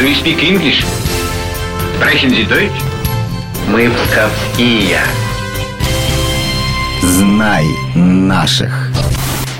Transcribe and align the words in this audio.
Do 0.00 0.08
you 0.08 0.14
speak 0.14 0.42
English? 0.42 0.82
Sprechen 1.96 2.30
Sie 2.30 2.44
Deutsch? 2.44 2.80
Мы 3.68 3.90
псковские. 3.90 4.98
Знай 7.02 7.66
наших. 7.94 8.72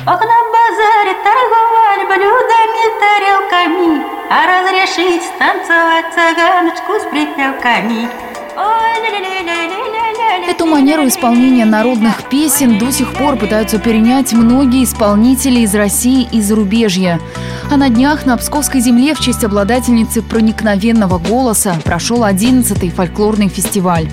Ох, 0.07 0.21
на 0.33 0.41
базаре 0.55 1.15
торговали 1.27 2.05
блюдами, 2.07 2.85
тарелками, 3.03 4.03
А 4.31 4.47
разрешить 4.47 5.25
станцевать 5.25 6.07
цыганочку 6.15 6.93
с 6.95 7.05
припевками. 7.11 8.09
Ой, 8.57 8.93
ля-ля-ля-ля-ля-ля-ля. 9.03 9.90
Эту 10.51 10.67
манеру 10.67 11.07
исполнения 11.07 11.65
народных 11.65 12.29
песен 12.29 12.77
до 12.77 12.91
сих 12.91 13.13
пор 13.13 13.37
пытаются 13.37 13.79
перенять 13.79 14.33
многие 14.33 14.83
исполнители 14.83 15.61
из 15.61 15.73
России 15.77 16.27
и 16.33 16.43
зарубежья. 16.43 17.21
А 17.71 17.77
на 17.77 17.89
днях 17.89 18.27
на 18.27 18.37
Псковской 18.37 18.81
земле 18.81 19.15
в 19.15 19.21
честь 19.21 19.45
обладательницы 19.45 20.23
проникновенного 20.23 21.19
голоса 21.19 21.77
прошел 21.85 22.25
11-й 22.25 22.91
фольклорный 22.91 23.47
фестиваль. 23.47 24.09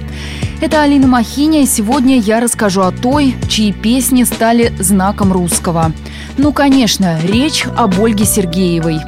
Это 0.61 0.83
Алина 0.83 1.07
Махиня, 1.07 1.63
и 1.63 1.65
сегодня 1.65 2.19
я 2.19 2.39
расскажу 2.39 2.81
о 2.81 2.91
той, 2.91 3.35
чьи 3.49 3.73
песни 3.73 4.23
стали 4.23 4.71
знаком 4.77 5.33
русского. 5.33 5.91
Ну, 6.37 6.53
конечно, 6.53 7.19
речь 7.23 7.65
об 7.75 7.99
Ольге 7.99 8.25
Сергеевой. 8.25 8.99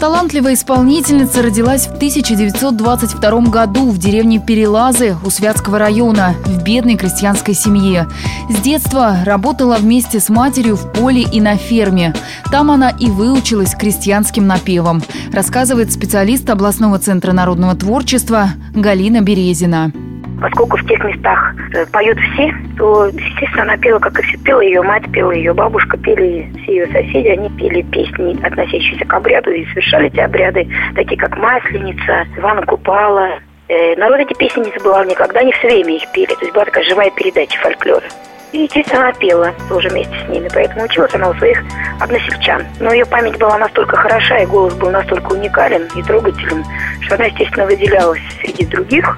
Талантливая 0.00 0.54
исполнительница 0.54 1.42
родилась 1.42 1.86
в 1.86 1.92
1922 1.92 3.40
году 3.42 3.90
в 3.90 3.98
деревне 3.98 4.38
Перелазы 4.40 5.14
у 5.22 5.28
Святского 5.28 5.78
района 5.78 6.34
в 6.46 6.62
бедной 6.62 6.96
крестьянской 6.96 7.52
семье. 7.52 8.08
С 8.48 8.62
детства 8.62 9.18
работала 9.26 9.76
вместе 9.76 10.18
с 10.18 10.30
матерью 10.30 10.76
в 10.76 10.90
поле 10.90 11.20
и 11.30 11.38
на 11.42 11.58
ферме. 11.58 12.14
Там 12.50 12.70
она 12.70 12.88
и 12.88 13.10
выучилась 13.10 13.74
крестьянским 13.74 14.46
напевам, 14.46 15.02
рассказывает 15.34 15.92
специалист 15.92 16.48
областного 16.48 16.98
центра 16.98 17.32
народного 17.32 17.74
творчества 17.74 18.52
Галина 18.74 19.20
Березина. 19.20 19.92
Поскольку 20.40 20.76
в 20.76 20.86
тех 20.86 21.02
местах 21.04 21.54
э, 21.74 21.84
поют 21.86 22.18
все, 22.18 22.54
то, 22.78 23.06
естественно, 23.06 23.62
она 23.62 23.76
пела, 23.76 23.98
как 23.98 24.18
и 24.18 24.22
все. 24.22 24.38
Пела 24.38 24.60
ее 24.60 24.82
мать, 24.82 25.10
пела 25.12 25.32
ее 25.32 25.52
бабушка, 25.52 25.96
пели 25.98 26.50
все 26.62 26.76
ее 26.76 26.86
соседи. 26.86 27.28
Они 27.28 27.48
пели 27.50 27.82
песни, 27.82 28.38
относящиеся 28.44 29.04
к 29.04 29.12
обряду, 29.12 29.50
и 29.50 29.66
совершали 29.66 30.06
эти 30.06 30.20
обряды, 30.20 30.66
такие 30.94 31.18
как 31.18 31.36
«Масленица», 31.36 32.26
«Ивана 32.36 32.64
Купала». 32.64 33.28
Э, 33.68 33.94
народ 33.96 34.20
эти 34.20 34.34
песни 34.34 34.64
не 34.64 34.72
забывал 34.78 35.04
никогда, 35.04 35.42
не 35.42 35.52
все 35.52 35.68
время 35.68 35.94
их 35.96 36.10
пели. 36.12 36.34
То 36.34 36.40
есть 36.40 36.52
была 36.54 36.64
такая 36.64 36.84
живая 36.84 37.10
передача 37.10 37.58
фольклора. 37.60 38.06
И, 38.52 38.62
естественно, 38.62 39.02
она 39.02 39.12
пела 39.12 39.54
тоже 39.68 39.88
вместе 39.90 40.14
с 40.24 40.28
ними, 40.28 40.48
поэтому 40.52 40.84
училась 40.84 41.14
она 41.14 41.30
у 41.30 41.34
своих 41.34 41.62
односельчан. 42.00 42.66
Но 42.80 42.92
ее 42.92 43.06
память 43.06 43.38
была 43.38 43.58
настолько 43.58 43.96
хороша, 43.96 44.38
и 44.38 44.46
голос 44.46 44.74
был 44.74 44.90
настолько 44.90 45.32
уникален 45.32 45.86
и 45.94 46.02
трогателен, 46.02 46.64
что 47.02 47.14
она, 47.14 47.26
естественно, 47.26 47.66
выделялась 47.66 48.20
среди 48.40 48.66
других. 48.66 49.16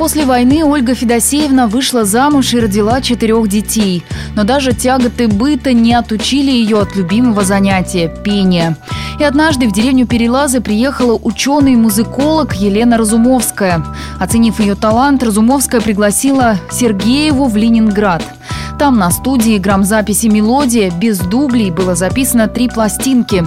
После 0.00 0.24
войны 0.24 0.64
Ольга 0.64 0.94
Федосеевна 0.94 1.66
вышла 1.66 2.06
замуж 2.06 2.54
и 2.54 2.58
родила 2.58 3.02
четырех 3.02 3.46
детей. 3.48 4.02
Но 4.34 4.44
даже 4.44 4.72
тяготы 4.72 5.28
быта 5.28 5.74
не 5.74 5.92
отучили 5.92 6.50
ее 6.50 6.80
от 6.80 6.96
любимого 6.96 7.44
занятия– 7.44 8.08
пения. 8.24 8.78
И 9.18 9.24
однажды 9.24 9.68
в 9.68 9.72
деревню 9.72 10.06
Перелазы 10.06 10.62
приехала 10.62 11.20
ученый-музыколог 11.22 12.54
Елена 12.54 12.96
Разумовская. 12.96 13.84
Оценив 14.18 14.58
ее 14.58 14.74
талант, 14.74 15.22
Разумовская 15.22 15.82
пригласила 15.82 16.56
Сергееву 16.70 17.44
в 17.44 17.56
Ленинград– 17.58 18.22
там 18.80 18.96
на 18.96 19.10
студии 19.10 19.58
грамзаписи 19.58 20.28
«Мелодия» 20.28 20.90
без 20.90 21.18
дублей 21.18 21.70
было 21.70 21.94
записано 21.94 22.48
три 22.48 22.66
пластинки. 22.66 23.44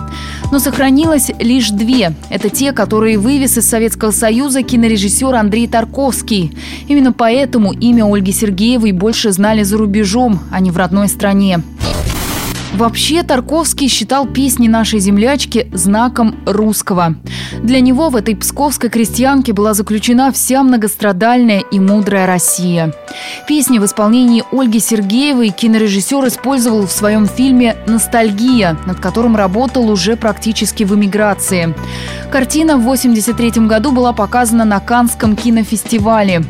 Но 0.52 0.60
сохранилось 0.60 1.32
лишь 1.40 1.72
две. 1.72 2.14
Это 2.30 2.52
те, 2.52 2.72
которые 2.72 3.18
вывез 3.18 3.58
из 3.58 3.68
Советского 3.68 4.12
Союза 4.12 4.62
кинорежиссер 4.62 5.34
Андрей 5.34 5.68
Тарковский. 5.68 6.56
Именно 6.88 7.14
поэтому 7.14 7.74
имя 7.74 8.06
Ольги 8.06 8.32
Сергеевой 8.32 8.92
больше 8.92 9.32
знали 9.32 9.64
за 9.64 9.80
рубежом, 9.80 10.40
а 10.52 10.60
не 10.60 10.70
в 10.70 10.78
родной 10.78 11.08
стране. 11.08 11.64
Вообще 12.74 13.22
Тарковский 13.22 13.88
считал 13.88 14.26
песни 14.26 14.68
нашей 14.68 15.00
землячки 15.00 15.68
знаком 15.74 16.36
русского. 16.48 17.16
Для 17.62 17.80
него 17.80 18.10
в 18.10 18.16
этой 18.16 18.36
псковской 18.36 18.90
крестьянке 18.90 19.54
была 19.54 19.76
заключена 19.76 20.32
вся 20.32 20.64
многострадальная 20.64 21.60
и 21.60 21.80
мудрая 21.80 22.26
Россия. 22.26 22.92
Песни 23.48 23.78
в 23.78 23.86
исполнении 23.86 24.44
Ольги 24.52 24.80
Сергеевой 24.80 25.50
кинорежиссер 25.50 26.28
использовал 26.28 26.88
в 26.88 26.92
своем 26.92 27.28
фильме 27.28 27.76
«Ностальгия», 27.86 28.76
над 28.88 29.00
которым 29.00 29.36
работал 29.36 29.90
уже 29.90 30.16
практически 30.16 30.84
в 30.84 30.96
эмиграции. 30.96 31.76
Картина 32.32 32.78
в 32.78 32.82
1983 32.82 33.68
году 33.68 33.92
была 33.92 34.14
показана 34.14 34.66
на 34.66 34.80
Канском 34.80 35.36
кинофестивале. 35.36 36.44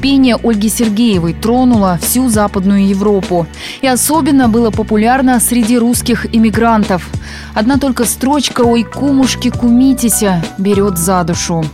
Пение 0.00 0.36
Ольги 0.36 0.68
Сергеевой 0.68 1.34
тронуло 1.34 1.98
всю 2.00 2.28
Западную 2.28 2.86
Европу. 2.86 3.46
И 3.82 3.86
особенно 3.88 4.48
было 4.48 4.70
популярно 4.70 5.40
среди 5.40 5.76
русских 5.76 6.32
иммигрантов. 6.34 7.08
Одна 7.54 7.78
только 7.78 8.04
строчка 8.04 8.60
«Ой, 8.62 8.84
кумушки, 8.84 9.50
кумитеся» 9.50 10.40
берет 10.56 10.98
за 10.98 11.24
душу. 11.24 11.64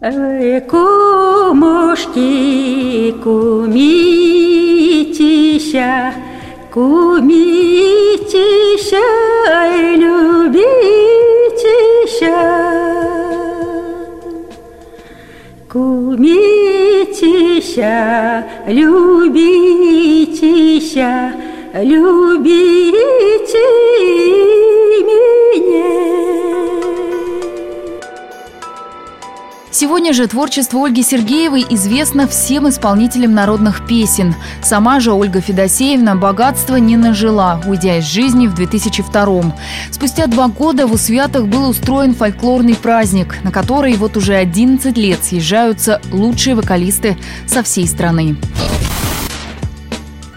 Ой, 0.00 0.60
кумушки, 0.60 2.12
кумитеся, 3.24 3.74
кумитеся, 6.72 7.36
любитеся. 9.96 10.76
Кумитеся, 15.68 16.55
любитеся, 18.68 19.32
любите 21.74 22.96
Сегодня 29.78 30.14
же 30.14 30.26
творчество 30.26 30.86
Ольги 30.86 31.02
Сергеевой 31.02 31.62
известно 31.68 32.26
всем 32.26 32.66
исполнителям 32.66 33.34
народных 33.34 33.86
песен. 33.86 34.34
Сама 34.62 35.00
же 35.00 35.12
Ольга 35.12 35.42
Федосеевна 35.42 36.14
богатства 36.14 36.76
не 36.76 36.96
нажила, 36.96 37.60
уйдя 37.66 37.98
из 37.98 38.04
жизни 38.04 38.46
в 38.46 38.54
2002 38.54 39.54
Спустя 39.90 40.28
два 40.28 40.48
года 40.48 40.86
в 40.86 40.94
Усвятах 40.94 41.44
был 41.44 41.68
устроен 41.68 42.14
фольклорный 42.14 42.74
праздник, 42.74 43.36
на 43.44 43.52
который 43.52 43.94
вот 43.96 44.16
уже 44.16 44.36
11 44.36 44.96
лет 44.96 45.22
съезжаются 45.22 46.00
лучшие 46.10 46.54
вокалисты 46.54 47.18
со 47.46 47.62
всей 47.62 47.86
страны. 47.86 48.38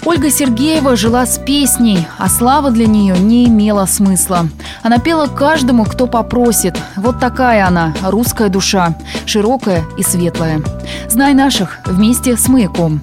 Ольга 0.09 0.31
Сергеева 0.31 0.95
жила 0.95 1.27
с 1.27 1.37
песней, 1.37 2.07
а 2.17 2.29
слава 2.29 2.71
для 2.71 2.87
нее 2.87 3.15
не 3.15 3.45
имела 3.45 3.85
смысла. 3.85 4.47
Она 4.81 4.97
пела 4.97 5.27
каждому, 5.27 5.85
кто 5.85 6.07
попросит. 6.07 6.75
Вот 6.95 7.19
такая 7.19 7.67
она, 7.67 7.93
русская 8.01 8.49
душа, 8.49 8.95
широкая 9.27 9.83
и 9.99 10.01
светлая. 10.01 10.63
Знай 11.09 11.35
наших 11.35 11.81
вместе 11.85 12.35
с 12.35 12.47
маяком. 12.47 13.01